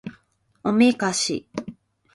[0.63, 1.47] おめかし